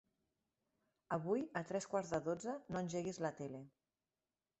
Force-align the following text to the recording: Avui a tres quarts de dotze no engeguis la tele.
Avui 1.17 1.43
a 1.61 1.63
tres 1.71 1.87
quarts 1.91 2.13
de 2.13 2.21
dotze 2.29 2.55
no 2.73 2.81
engeguis 2.81 3.21
la 3.27 3.33
tele. 3.41 3.61